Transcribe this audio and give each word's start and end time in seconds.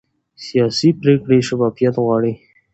سیاسي 0.45 0.89
پرېکړې 1.01 1.39
شفافیت 1.47 1.95
غواړي 2.05 2.33